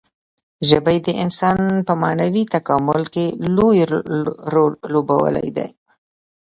[0.69, 3.79] ژبې د انسان په معنوي تکامل کې لوی
[4.53, 5.67] رول لوبولی دی.